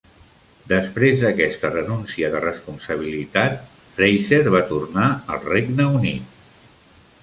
Després 0.69 1.19
d'aquesta 1.23 1.71
renuncia 1.75 2.33
de 2.37 2.41
responsabilitat, 2.47 3.63
Fraser 4.01 4.43
va 4.59 4.67
tornar 4.75 5.09
al 5.35 5.49
Regne 5.49 5.91
Unit. 6.03 6.47